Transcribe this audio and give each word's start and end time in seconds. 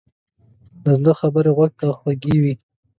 له 0.83 0.91
زړه 0.99 1.13
خبرې 1.19 1.51
غوږ 1.57 1.71
ته 1.79 1.85
خوږې 1.99 2.35
وي. 2.41 2.53